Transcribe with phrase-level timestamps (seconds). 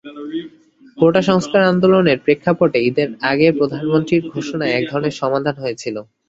[0.97, 5.95] কোটা সংস্কার আন্দোলনের প্রেক্ষাপটে ঈদের আগে প্রধানমন্ত্রীর ঘোষণায় একধরনের সমাধান হয়েছিল।